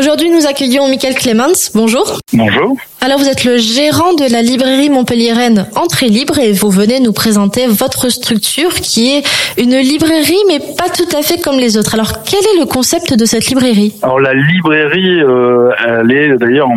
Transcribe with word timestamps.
Aujourd'hui, 0.00 0.30
nous 0.30 0.46
accueillons 0.46 0.88
Michael 0.88 1.14
Clemens. 1.14 1.72
Bonjour. 1.74 2.20
Bonjour. 2.32 2.74
Alors, 3.02 3.18
vous 3.18 3.28
êtes 3.28 3.44
le 3.44 3.58
gérant 3.58 4.14
de 4.14 4.32
la 4.32 4.40
librairie 4.40 4.88
Montpellier-Rennes 4.88 5.66
Entrée 5.76 6.08
Libre 6.08 6.38
et 6.38 6.52
vous 6.52 6.70
venez 6.70 7.00
nous 7.00 7.12
présenter 7.12 7.66
votre 7.66 8.08
structure 8.08 8.72
qui 8.72 9.14
est 9.14 9.22
une 9.58 9.76
librairie, 9.76 10.42
mais 10.48 10.58
pas 10.58 10.88
tout 10.88 11.14
à 11.14 11.20
fait 11.20 11.38
comme 11.42 11.58
les 11.58 11.76
autres. 11.76 11.92
Alors, 11.92 12.22
quel 12.22 12.40
est 12.40 12.60
le 12.60 12.64
concept 12.64 13.12
de 13.12 13.26
cette 13.26 13.44
librairie? 13.48 13.92
Alors, 14.00 14.20
la 14.20 14.32
librairie, 14.32 15.20
euh, 15.20 15.70
elle 15.86 16.10
est 16.12 16.38
d'ailleurs 16.38 16.70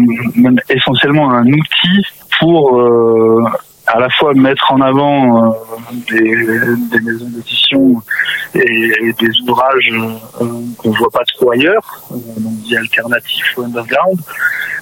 essentiellement 0.69 1.31
un 1.31 1.45
outil 1.45 2.03
pour 2.41 2.77
euh, 2.77 3.41
à 3.87 3.99
la 3.99 4.09
fois 4.09 4.33
mettre 4.33 4.71
en 4.71 4.81
avant 4.81 5.45
euh, 5.45 5.51
des, 6.09 6.19
des, 6.19 6.99
maisons 7.03 7.27
d'édition 7.29 8.01
et, 8.55 9.13
des 9.19 9.41
ouvrages 9.47 9.91
euh, 9.91 10.45
qu'on 10.77 10.91
voit 10.91 11.09
pas 11.11 11.23
trop 11.35 11.51
ailleurs, 11.51 12.03
euh, 12.11 12.15
donc 12.63 12.69
des 12.69 12.77
alternatifs 12.77 13.57
underground, 13.57 14.19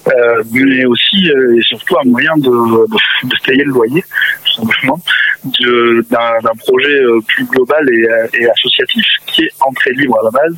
euh, 0.07 0.43
mais 0.51 0.85
aussi 0.85 1.27
et 1.27 1.61
surtout 1.61 1.95
un 2.03 2.09
moyen 2.09 2.35
de, 2.37 2.49
de, 2.49 3.35
payer 3.43 3.63
le 3.63 3.71
loyer, 3.71 4.03
tout 4.45 4.53
simplement, 4.61 4.99
d'un 5.43 6.55
projet 6.59 7.01
plus 7.27 7.45
global 7.45 7.87
et, 7.89 8.07
et, 8.39 8.49
associatif 8.49 9.05
qui 9.27 9.43
est 9.43 9.51
entrée 9.61 9.91
libre 9.93 10.17
à 10.19 10.23
la 10.23 10.31
base 10.31 10.55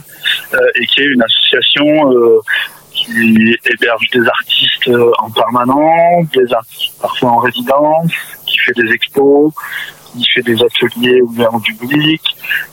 et 0.76 0.86
qui 0.86 1.02
est 1.02 1.06
une 1.06 1.22
association 1.22 1.86
qui 2.92 3.58
héberge 3.66 4.10
des 4.14 4.26
artistes 4.28 4.90
en 5.20 5.30
permanence, 5.32 6.30
des 6.32 6.54
artistes 6.54 6.94
parfois 7.02 7.32
en 7.32 7.38
résidence, 7.38 8.12
qui 8.46 8.58
fait 8.60 8.74
des 8.74 8.92
expos, 8.92 9.52
qui 10.14 10.26
fait 10.34 10.42
des 10.42 10.62
ateliers 10.62 11.22
ouverts 11.22 11.54
au 11.54 11.60
public, 11.60 12.22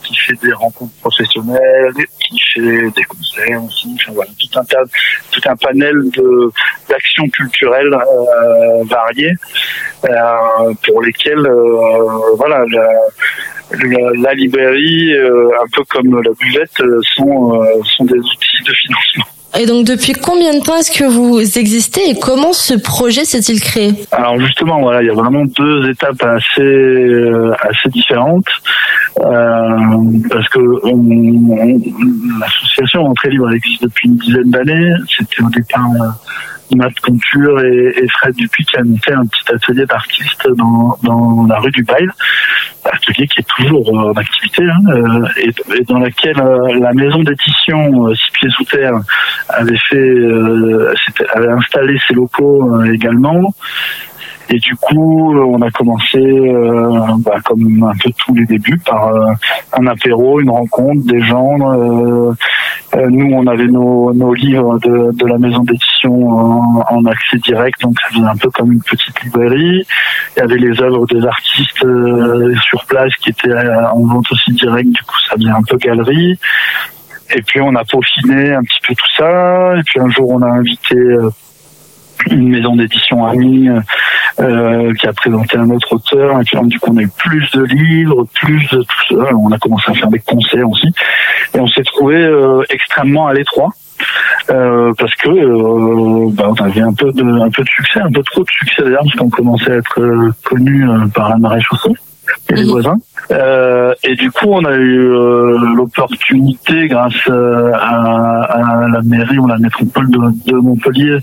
qui 0.03 0.15
fait 0.17 0.39
des 0.43 0.53
rencontres 0.53 0.93
professionnelles, 1.01 1.93
qui 2.19 2.39
fait 2.55 2.91
des 2.91 3.05
concerts 3.05 3.65
aussi, 3.65 3.89
enfin 3.95 4.13
voilà, 4.15 4.31
tout 4.39 4.59
un 4.59 4.65
tas, 4.65 4.83
tout 5.31 5.41
un 5.47 5.57
panel 5.57 5.95
de 6.17 6.51
d'actions 6.89 7.29
culturelles 7.29 7.95
euh, 7.95 8.85
variées 8.85 9.33
euh, 10.09 10.75
pour 10.87 11.03
lesquelles 11.03 11.47
euh, 11.47 12.35
voilà 12.37 12.65
la, 12.71 12.89
la, 13.85 14.11
la 14.17 14.35
librairie, 14.35 15.15
euh, 15.15 15.51
un 15.61 15.67
peu 15.73 15.85
comme 15.85 16.23
la 16.23 16.33
buvette, 16.39 16.81
euh, 16.81 17.01
sont 17.17 17.65
sont 17.85 18.05
des 18.05 18.19
outils 18.19 18.63
de 18.67 18.73
financement. 18.73 19.30
Et 19.59 19.67
donc 19.67 19.85
depuis 19.85 20.13
combien 20.13 20.55
de 20.55 20.65
temps 20.65 20.77
est-ce 20.77 20.97
que 20.97 21.05
vous 21.05 21.41
existez 21.59 22.11
et 22.11 22.19
comment 22.19 22.53
ce 22.53 22.75
projet 22.75 23.25
s'est-il 23.25 23.61
créé? 23.61 23.95
Alors 24.13 24.39
justement, 24.39 24.81
voilà, 24.81 25.03
il 25.03 25.07
y 25.07 25.11
a 25.11 25.15
vraiment 25.15 25.45
deux 25.45 25.91
étapes 25.91 26.23
assez 26.23 26.63
euh, 26.63 27.53
assez 27.61 27.89
différentes. 27.89 28.47
Euh, 29.19 29.77
parce 30.31 30.49
que 30.49 30.61
l'association 32.41 33.07
Entrée 33.07 33.31
Libre 33.31 33.53
existe 33.53 33.83
depuis 33.83 34.09
une 34.09 34.17
dizaine 34.17 34.51
d'années. 34.51 34.93
C'était 35.19 35.43
au 35.43 35.51
départ 35.51 35.91
euh, 36.01 36.77
Matt 36.77 36.99
Conture 37.01 37.61
et, 37.65 38.07
Fred 38.19 38.35
Dupuis 38.37 38.65
qui 38.65 38.77
a 38.77 38.85
monté 38.85 39.13
un 39.13 39.27
petit 39.27 39.53
atelier 39.53 39.85
d'artistes 39.87 40.49
dans, 40.57 40.97
dans 41.03 41.47
la 41.49 41.59
rue 41.59 41.73
du 41.73 41.83
Bail, 41.83 42.09
atelier 42.93 43.27
qui 43.27 43.41
est 43.41 43.49
toujours 43.57 43.89
euh, 43.89 44.11
en 44.11 44.13
activité 44.13 44.63
hein, 44.65 44.81
euh, 44.89 45.27
et, 45.77 45.85
dans 45.85 45.99
laquelle 45.99 46.41
euh, 46.41 46.79
la 46.79 46.93
maison 46.93 47.23
d'édition 47.23 48.09
Six 48.15 48.31
Pieds 48.33 48.51
Sous 48.51 48.65
Terre 48.65 48.95
avait 49.49 49.79
fait, 49.89 50.15
avait 51.35 51.53
installé 51.53 51.99
ses 52.07 52.15
locaux 52.15 52.83
également. 52.85 53.55
Et 54.53 54.59
du 54.59 54.75
coup, 54.75 55.33
on 55.33 55.63
a 55.63 55.71
commencé, 55.71 56.19
bah, 57.19 57.37
comme 57.45 57.85
un 57.85 57.97
peu 58.03 58.11
tous 58.19 58.35
les 58.35 58.45
débuts, 58.47 58.81
par 58.85 59.13
un 59.73 59.87
apéro, 59.87 60.41
une 60.41 60.51
rencontre, 60.51 61.07
des 61.07 61.23
gens. 61.23 62.35
Nous, 62.97 63.35
on 63.35 63.47
avait 63.47 63.67
nos, 63.67 64.13
nos 64.13 64.35
livres 64.35 64.79
de, 64.81 65.13
de 65.13 65.27
la 65.27 65.39
maison 65.39 65.63
d'édition 65.63 66.29
en, 66.29 66.85
en, 66.89 67.05
accès 67.07 67.39
direct, 67.39 67.81
donc 67.81 67.95
ça 68.01 68.09
faisait 68.09 68.27
un 68.27 68.37
peu 68.37 68.51
comme 68.51 68.73
une 68.73 68.83
petite 68.83 69.23
librairie. 69.23 69.87
Il 70.37 70.41
y 70.41 70.43
avait 70.43 70.59
les 70.59 70.81
œuvres 70.81 71.07
des 71.07 71.25
artistes 71.25 71.87
sur 72.63 72.85
place 72.87 73.15
qui 73.17 73.31
étaient 73.31 73.55
en 73.93 74.05
vente 74.07 74.31
aussi 74.33 74.53
direct, 74.53 74.91
du 74.91 75.03
coup 75.03 75.17
ça 75.29 75.37
faisait 75.37 75.51
un 75.51 75.63
peu 75.63 75.77
galerie. 75.77 76.39
Et 77.33 77.43
puis 77.43 77.61
on 77.61 77.75
a 77.77 77.85
peaufiné 77.85 78.55
un 78.55 78.63
petit 78.63 78.81
peu 78.87 78.95
tout 78.95 79.13
ça. 79.17 79.77
Et 79.77 79.83
puis 79.85 80.01
un 80.01 80.11
jour, 80.11 80.31
on 80.31 80.43
a 80.43 80.49
invité 80.49 80.97
une 82.31 82.49
maison 82.49 82.77
d'édition 82.77 83.25
amie 83.25 83.69
euh, 84.41 84.93
qui 84.95 85.07
a 85.07 85.13
présenté 85.13 85.57
un 85.57 85.71
autre 85.71 85.95
auteur 85.95 86.41
et 86.41 86.45
puis 86.45 86.59
du 86.65 86.79
coup 86.79 86.91
on 86.93 86.97
a 86.97 87.03
eu 87.03 87.11
plus 87.19 87.51
de 87.53 87.65
livres, 87.65 88.27
plus 88.35 88.69
de 88.71 88.83
tout 88.83 89.17
ça. 89.17 89.35
On 89.37 89.51
a 89.53 89.59
commencé 89.59 89.91
à 89.91 89.95
faire 89.95 90.09
des 90.09 90.21
concerts 90.21 90.69
aussi 90.69 90.89
et 91.55 91.61
on 91.61 91.67
s'est 91.69 91.83
trouvé 91.83 92.17
euh, 92.17 92.63
extrêmement 92.71 93.27
à 93.27 93.35
l'étroit. 93.35 93.71
Euh, 94.51 94.93
parce 94.99 95.15
que 95.17 95.29
euh, 95.29 96.31
bah, 96.33 96.49
on 96.49 96.65
avait 96.65 96.81
un 96.81 96.95
peu 96.95 97.13
de 97.13 97.23
un 97.23 97.51
peu 97.51 97.63
de 97.63 97.69
succès, 97.69 98.01
un 98.01 98.11
peu 98.11 98.23
trop 98.23 98.43
de 98.43 98.49
succès 98.51 98.83
d'ailleurs, 98.83 99.03
parce 99.03 99.17
qu'on 99.17 99.29
commençait 99.29 99.73
à 99.73 99.77
être 99.77 100.01
euh, 100.01 100.33
connu 100.45 100.89
euh, 100.89 101.07
par 101.15 101.29
la 101.29 101.37
marée 101.37 101.61
chaussée 101.61 101.95
et 102.49 102.55
les 102.55 102.65
voisins. 102.65 102.99
Euh, 103.31 103.95
et 104.03 104.15
du 104.17 104.31
coup, 104.31 104.47
on 104.49 104.65
a 104.65 104.75
eu 104.75 105.13
euh, 105.13 105.59
l'opportunité, 105.77 106.89
grâce 106.89 107.15
euh, 107.29 107.73
à, 107.75 108.43
à, 108.43 108.89
la 108.89 109.03
mairie 109.03 109.39
ou 109.39 109.47
la 109.47 109.59
métropole 109.59 110.11
de, 110.11 110.51
de 110.51 110.57
Montpellier, 110.57 111.19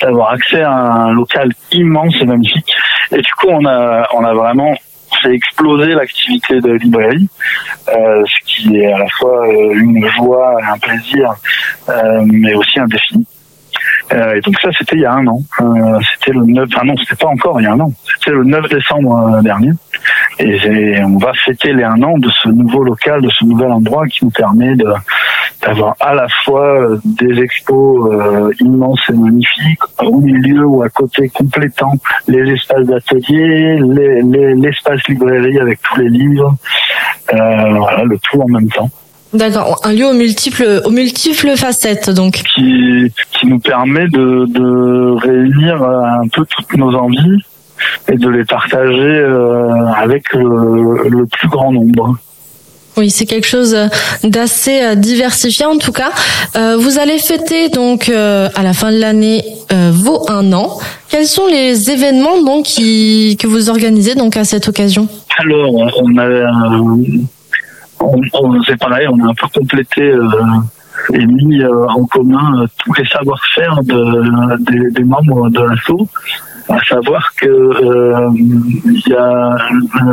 d'avoir 0.00 0.32
accès 0.32 0.62
à 0.62 0.72
un 0.72 1.12
local 1.12 1.50
immense 1.72 2.14
et 2.20 2.24
magnifique. 2.24 2.72
Et 3.10 3.20
du 3.20 3.32
coup, 3.38 3.48
on 3.50 3.66
a, 3.66 4.08
on 4.14 4.24
a 4.24 4.32
vraiment 4.32 4.74
fait 5.22 5.34
exploser 5.34 5.94
l'activité 5.94 6.60
de 6.60 6.72
librairie, 6.72 7.28
ce 7.86 8.44
qui 8.46 8.76
est 8.78 8.92
à 8.92 8.98
la 8.98 9.08
fois 9.08 9.46
une 9.74 10.08
joie, 10.16 10.56
un 10.66 10.78
plaisir, 10.78 11.34
mais 12.24 12.54
aussi 12.54 12.80
un 12.80 12.86
défi. 12.86 13.26
Euh, 14.12 14.34
et 14.34 14.40
donc 14.40 14.58
ça, 14.60 14.70
c'était 14.78 14.96
il 14.96 15.02
y 15.02 15.06
a 15.06 15.12
un 15.12 15.26
an. 15.26 15.40
Euh, 15.60 15.98
c'était 16.14 16.32
le 16.32 16.44
9, 16.44 16.68
enfin 16.74 16.84
non, 16.84 16.96
c'était 16.96 17.16
pas 17.16 17.28
encore 17.28 17.60
il 17.60 17.64
y 17.64 17.66
a 17.66 17.72
un 17.72 17.80
an. 17.80 17.92
C'était 18.18 18.32
le 18.32 18.44
9 18.44 18.68
décembre 18.68 19.40
dernier. 19.42 19.70
Et 20.38 21.02
on 21.02 21.18
va 21.18 21.32
fêter 21.34 21.72
les 21.72 21.84
un 21.84 22.02
an 22.02 22.18
de 22.18 22.28
ce 22.42 22.48
nouveau 22.48 22.82
local, 22.82 23.22
de 23.22 23.30
ce 23.30 23.44
nouvel 23.44 23.70
endroit 23.70 24.06
qui 24.06 24.24
nous 24.24 24.30
permet 24.30 24.74
de 24.74 24.86
d'avoir 25.62 25.94
à 26.00 26.14
la 26.14 26.26
fois 26.44 26.96
des 27.04 27.40
expos 27.40 28.12
euh, 28.12 28.50
immenses 28.60 29.00
et 29.08 29.12
magnifiques, 29.12 29.80
au 30.00 30.20
milieu 30.20 30.66
ou 30.66 30.82
à 30.82 30.88
côté 30.88 31.28
complétant 31.28 31.92
les 32.26 32.52
espaces 32.52 32.84
d'atelier, 32.84 33.78
l'espace 34.56 35.00
les, 35.08 35.14
librairie 35.14 35.58
avec 35.60 35.80
tous 35.82 36.00
les 36.00 36.08
livres, 36.08 36.56
euh, 37.32 37.74
voilà, 37.78 38.04
le 38.04 38.18
tout 38.18 38.40
en 38.40 38.48
même 38.48 38.68
temps. 38.68 38.90
D'accord, 39.34 39.80
un 39.84 39.92
lieu 39.92 40.06
aux 40.06 40.12
multiples, 40.12 40.82
aux 40.84 40.90
multiples 40.90 41.56
facettes, 41.56 42.10
donc. 42.10 42.42
Qui, 42.54 43.10
qui 43.32 43.46
nous 43.46 43.58
permet 43.58 44.06
de, 44.08 44.46
de 44.46 45.18
réunir 45.18 45.82
un 45.82 46.28
peu 46.28 46.44
toutes 46.44 46.76
nos 46.76 46.94
envies 46.94 47.40
et 48.08 48.16
de 48.16 48.28
les 48.28 48.44
partager 48.44 49.00
euh, 49.00 49.86
avec 49.96 50.32
le, 50.34 51.08
le, 51.08 51.26
plus 51.26 51.48
grand 51.48 51.72
nombre. 51.72 52.16
Oui, 52.96 53.08
c'est 53.08 53.24
quelque 53.24 53.46
chose 53.46 53.74
d'assez 54.22 54.82
euh, 54.82 54.94
diversifié 54.94 55.64
en 55.64 55.78
tout 55.78 55.92
cas. 55.92 56.10
Euh, 56.56 56.76
vous 56.78 56.98
allez 56.98 57.18
fêter 57.18 57.70
donc 57.70 58.10
euh, 58.10 58.50
à 58.54 58.62
la 58.62 58.74
fin 58.74 58.92
de 58.92 58.98
l'année 58.98 59.42
euh, 59.72 59.90
vos 59.92 60.30
un 60.30 60.52
an. 60.52 60.78
Quels 61.08 61.26
sont 61.26 61.46
les 61.46 61.90
événements 61.90 62.42
donc 62.42 62.64
qui, 62.66 63.38
que 63.40 63.46
vous 63.46 63.70
organisez 63.70 64.14
donc 64.14 64.36
à 64.36 64.44
cette 64.44 64.68
occasion? 64.68 65.08
Alors, 65.38 65.74
on 65.74 66.18
a, 66.18 66.26
on, 68.02 68.20
on 68.34 68.62
c'est 68.62 68.78
pareil, 68.78 69.08
on 69.08 69.18
a 69.24 69.30
un 69.30 69.34
peu 69.34 69.46
complété 69.54 70.02
euh, 70.02 70.28
et 71.14 71.26
mis 71.26 71.64
en 71.64 72.04
commun 72.06 72.64
tous 72.78 72.94
les 72.94 73.06
savoir-faire 73.06 73.82
de, 73.82 74.56
des, 74.70 74.90
des 74.90 75.04
membres 75.04 75.48
de 75.50 75.60
l'assaut 75.60 76.08
à 76.68 76.84
savoir 76.84 77.34
que 77.34 77.46
euh, 77.46 78.30
il 78.34 79.02
y 79.06 79.14
a 79.14 79.56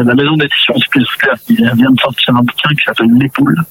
la 0.03 0.15
maison 0.15 0.35
d'édition 0.35 0.75
Spécial 0.77 1.37
qui 1.45 1.55
vient 1.55 1.91
de 1.91 1.99
sortir 1.99 2.35
un 2.35 2.41
bouquin 2.41 2.69
qui 2.69 2.85
s'appelle 2.85 3.13
Les 3.13 3.29
Poules. 3.29 3.63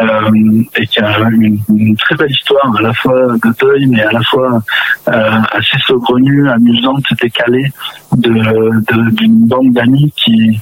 Euh, 0.00 0.62
et 0.78 0.86
qui 0.86 0.98
a 1.00 1.28
une, 1.28 1.58
une, 1.68 1.94
très 1.96 2.14
belle 2.14 2.30
histoire 2.30 2.74
à 2.74 2.80
la 2.80 2.94
fois 2.94 3.34
de 3.36 3.54
deuil 3.60 3.84
mais 3.86 4.00
à 4.02 4.12
la 4.12 4.22
fois 4.22 4.62
euh, 5.08 5.40
assez 5.52 5.76
saugrenue, 5.86 6.48
amusante, 6.48 7.04
décalée 7.20 7.70
de 8.16 9.10
d'une 9.10 9.46
bande 9.46 9.74
d'amis 9.74 10.10
qui 10.16 10.58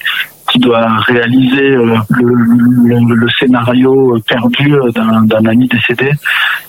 qui 0.53 0.59
doit 0.59 0.87
réaliser 1.07 1.71
euh, 1.73 1.97
le, 2.21 3.29
scénario 3.39 4.19
perdu 4.29 4.75
d'un 4.95 5.47
ami 5.47 5.67
décédé. 5.67 6.11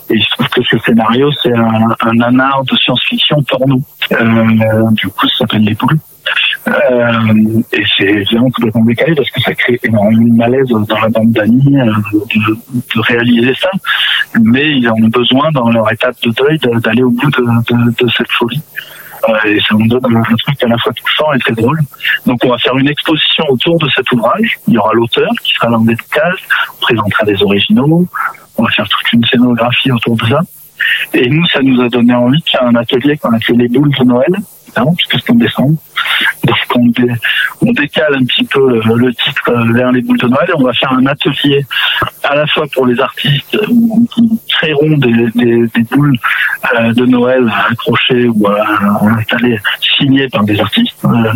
Et 0.09 0.15
il 0.15 0.23
se 0.23 0.29
trouve 0.31 0.47
que 0.47 0.63
ce 0.63 0.77
scénario, 0.79 1.29
c'est 1.41 1.53
un, 1.53 1.89
un 2.01 2.21
anard 2.21 2.63
de 2.63 2.75
science-fiction 2.77 3.43
porno. 3.43 3.79
Euh, 4.11 4.91
du 4.91 5.07
coup, 5.07 5.27
ça 5.27 5.39
s'appelle 5.39 5.63
Les 5.63 5.75
Poules. 5.75 5.99
Euh, 6.67 7.61
et 7.73 7.83
c'est 7.97 8.23
vraiment 8.23 8.49
complètement 8.49 8.85
décalé 8.85 9.13
parce 9.15 9.29
que 9.31 9.41
ça 9.41 9.53
crée 9.53 9.77
énormément 9.83 10.23
de 10.23 10.37
malaise 10.37 10.69
dans 10.69 10.99
la 10.99 11.09
bande 11.09 11.31
d'amis 11.31 11.77
euh, 11.77 11.91
de, 12.13 13.01
réaliser 13.01 13.53
ça. 13.55 13.69
mais 14.39 14.77
ils 14.77 14.89
ont 14.89 15.09
besoin 15.09 15.51
dans 15.51 15.69
leur 15.69 15.91
étape 15.91 16.15
de 16.23 16.31
deuil 16.31 16.57
d'aller 16.81 17.03
au 17.03 17.11
bout 17.11 17.29
de, 17.29 18.07
cette 18.15 18.31
folie. 18.31 18.61
Et 19.45 19.59
ça 19.61 19.75
nous 19.75 19.87
donne 19.87 20.17
un, 20.17 20.21
truc 20.21 20.63
à 20.63 20.67
la 20.67 20.77
fois 20.77 20.91
touchant 20.93 21.31
et 21.33 21.39
très 21.39 21.53
drôle. 21.53 21.79
Donc 22.25 22.43
on 22.43 22.49
va 22.49 22.57
faire 22.57 22.75
une 22.77 22.89
exposition 22.89 23.45
autour 23.49 23.77
de 23.77 23.87
cet 23.89 24.11
ouvrage. 24.11 24.57
Il 24.67 24.73
y 24.73 24.77
aura 24.77 24.93
l'auteur 24.93 25.29
qui 25.43 25.53
sera 25.53 25.69
dans 25.69 25.79
des 25.79 25.95
cases, 25.95 26.39
on 26.73 26.81
présentera 26.81 27.23
des 27.25 27.41
originaux, 27.41 28.05
on 28.57 28.63
va 28.63 28.71
faire 28.71 28.87
toute 28.87 29.13
une 29.13 29.25
scénographie 29.25 29.91
autour 29.91 30.17
de 30.17 30.25
ça. 30.27 30.41
Et 31.13 31.29
nous, 31.29 31.45
ça 31.47 31.61
nous 31.61 31.81
a 31.81 31.89
donné 31.89 32.13
envie 32.13 32.41
qu'il 32.41 32.59
y 32.59 32.63
ait 32.63 32.67
un 32.67 32.75
atelier 32.75 33.17
qu'on 33.17 33.33
a 33.33 33.39
fait 33.39 33.53
les 33.53 33.69
boules 33.69 33.93
de 33.97 34.03
Noël, 34.03 34.35
puisque 34.95 35.23
c'est 35.23 35.31
en 35.31 35.35
décembre. 35.35 35.77
Donc 36.75 36.97
on, 37.61 37.71
décale 37.71 38.15
un 38.15 38.25
petit 38.25 38.43
peu 38.45 38.81
le 38.81 39.13
titre 39.13 39.53
vers 39.73 39.91
les 39.91 40.01
boules 40.01 40.17
de 40.17 40.27
Noël 40.27 40.49
et 40.49 40.53
on 40.55 40.63
va 40.63 40.73
faire 40.73 40.91
un 40.91 41.05
atelier 41.05 41.65
à 42.23 42.35
la 42.35 42.47
fois 42.47 42.65
pour 42.73 42.85
les 42.85 42.99
artistes 42.99 43.57
qui 44.13 44.39
créeront 44.49 44.97
des, 44.97 45.83
boules 45.91 46.17
euh, 46.75 46.93
de 46.93 47.05
Noël 47.05 47.51
accrochées 47.69 48.27
ou 48.27 48.47
installées, 49.17 49.59
signées 49.79 50.27
par 50.29 50.43
des 50.43 50.59
artistes, 50.59 51.05
euh, 51.05 51.31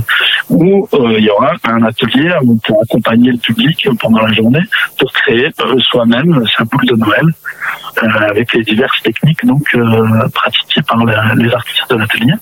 où 0.50 0.88
euh, 0.94 1.16
il 1.18 1.26
y 1.26 1.30
aura 1.30 1.54
un 1.66 1.84
atelier 1.84 2.34
pour 2.66 2.82
accompagner 2.82 3.32
le 3.32 3.38
public 3.38 3.88
pendant 4.00 4.22
la 4.22 4.34
journée 4.34 4.64
pour 4.98 5.12
créer 5.14 5.50
soi-même 5.80 6.44
sa 6.58 6.64
boule 6.64 6.86
de 6.86 6.96
Noël 6.96 7.26
avec 8.04 8.54
les 8.54 8.64
diverses 8.64 9.02
techniques 9.02 9.46
donc 9.46 9.76
pratiquées 10.34 10.82
par 10.82 11.04
les 11.06 11.54
artistes 11.54 11.90
de 11.90 11.96
l'atelier. 11.96 12.34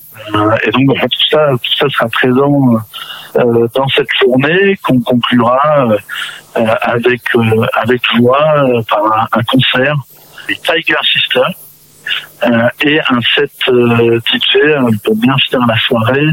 et 0.64 0.72
donc 0.72 1.00
tout 1.00 1.30
ça, 1.30 1.50
tout 1.52 1.74
ça 1.78 1.90
sera 1.90 2.08
présent 2.10 2.80
euh, 3.38 3.68
dans 3.74 3.88
cette 3.90 4.08
journée 4.22 4.78
qu'on 4.82 5.02
conclura 5.02 5.90
euh, 6.56 6.66
avec 6.82 7.22
euh, 7.36 7.66
avec 7.74 8.02
joie 8.16 8.66
par 8.88 9.28
un, 9.34 9.44
concert 9.44 9.96
des 10.48 10.56
Tiger 10.56 10.96
Sisters. 11.04 11.52
Et 12.82 13.00
un 13.00 13.20
set 13.36 13.52
euh, 13.70 14.20
pour 15.04 15.16
bien 15.16 15.36
finir 15.46 15.66
la 15.68 15.78
soirée 15.80 16.28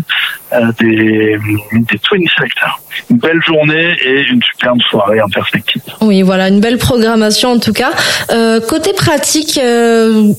des, 0.78 1.38
des 1.72 1.98
Twin 1.98 2.26
Selectors. 2.36 2.80
Une 3.10 3.16
belle 3.16 3.40
journée 3.46 3.96
et 4.04 4.20
une 4.22 4.42
superbe 4.42 4.78
soirée 4.90 5.20
en 5.22 5.28
perspective. 5.28 5.82
Oui, 6.02 6.22
voilà, 6.22 6.48
une 6.48 6.60
belle 6.60 6.78
programmation 6.78 7.52
en 7.52 7.58
tout 7.58 7.72
cas. 7.72 7.92
côté 8.68 8.92
pratique, 8.92 9.58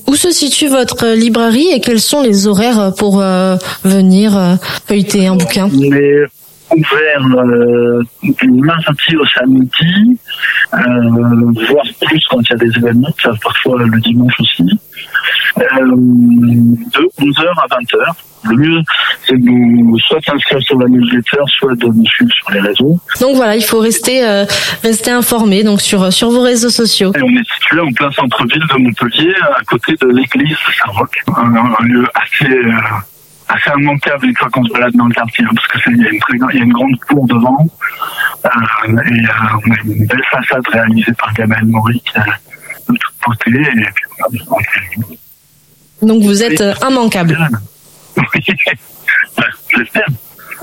où 0.06 0.14
se 0.14 0.30
situe 0.30 0.68
votre 0.68 1.06
librairie 1.14 1.68
et 1.72 1.80
quels 1.80 2.00
sont 2.00 2.22
les 2.22 2.46
horaires 2.46 2.92
pour 2.96 3.18
venir 3.84 4.58
feuilleter 4.86 5.26
un 5.26 5.36
bouquin? 5.36 5.68
Ouvert 6.76 7.26
euh, 7.36 8.02
du 8.22 8.50
mardi 8.50 9.16
au 9.16 9.26
samedi, 9.26 10.18
euh, 10.74 10.78
voire 11.68 11.86
plus 12.00 12.20
quand 12.30 12.40
il 12.40 12.50
y 12.50 12.52
a 12.52 12.56
des 12.56 12.76
événements, 12.78 13.14
parfois 13.42 13.82
le 13.82 14.00
dimanche 14.00 14.34
aussi, 14.40 14.66
euh, 15.58 15.62
de 15.62 17.22
11h 17.22 17.46
à 17.46 17.66
20h. 17.66 18.14
Le 18.46 18.56
mieux, 18.56 18.82
c'est 19.26 19.38
de 19.38 19.98
soit 20.00 20.20
s'inscrire 20.20 20.60
sur 20.60 20.78
la 20.78 20.86
newsletter, 20.86 21.38
soit 21.46 21.74
de 21.76 21.86
nous 21.86 22.06
suivre 22.06 22.30
sur 22.30 22.50
les 22.50 22.60
réseaux. 22.60 22.98
Donc 23.20 23.36
voilà, 23.36 23.56
il 23.56 23.64
faut 23.64 23.78
rester 23.78 24.22
euh, 24.22 24.44
rester 24.82 25.10
informé 25.10 25.64
donc 25.64 25.80
sur 25.80 26.12
sur 26.12 26.28
vos 26.28 26.42
réseaux 26.42 26.68
sociaux. 26.68 27.10
Et 27.16 27.22
on 27.22 27.30
est 27.30 27.52
situé 27.54 27.80
en 27.80 27.90
plein 27.92 28.10
centre-ville 28.12 28.62
de 28.68 28.82
Montpellier, 28.82 29.34
à 29.58 29.64
côté 29.64 29.94
de 29.98 30.08
l'église 30.08 30.58
Saint-Roch, 30.84 31.08
un, 31.28 31.54
un, 31.56 31.84
lieu 31.86 32.06
assez 32.14 32.60
assez 33.54 33.70
immanquable 33.78 34.26
une 34.26 34.36
fois 34.36 34.48
qu'on 34.50 34.64
se 34.64 34.72
balade 34.72 34.94
dans 34.94 35.06
le 35.06 35.14
quartier, 35.14 35.44
hein, 35.44 35.50
parce 35.54 35.66
que 35.68 35.90
il 35.90 36.02
y, 36.02 36.06
a 36.06 36.10
une 36.10 36.58
y 36.58 36.60
a 36.60 36.64
une 36.64 36.72
grande 36.72 36.98
cour 37.08 37.26
devant, 37.26 37.66
euh, 38.44 38.48
et 38.48 39.24
euh, 39.24 39.28
on 39.66 39.70
a 39.70 39.76
une 39.84 40.06
belle 40.06 40.24
façade 40.30 40.66
réalisée 40.72 41.12
par 41.18 41.32
Gabriel 41.34 41.66
Maury 41.66 42.02
de 42.88 42.96
toute 42.96 43.14
beauté. 43.26 43.50
Et 43.50 43.86
puis, 43.94 44.04
Donc 46.02 46.22
vous 46.22 46.42
êtes 46.42 46.60
euh, 46.60 46.74
immanquable. 46.88 47.38
Oui, 48.16 48.24
j'espère. 49.76 50.06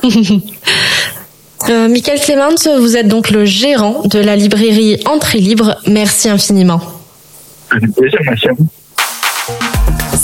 euh, 1.69 1.87
Michael 1.87 2.19
Clément, 2.19 2.55
vous 2.79 2.97
êtes 2.97 3.07
donc 3.07 3.29
le 3.29 3.45
gérant 3.45 4.01
de 4.05 4.19
la 4.19 4.35
librairie 4.35 4.99
Entrée 5.05 5.39
Libre. 5.39 5.77
Merci 5.87 6.29
infiniment. 6.29 6.81
Avec 7.71 7.93
plaisir, 7.95 8.19
merci 8.25 8.49
à 8.49 8.53
vous. 8.53 8.67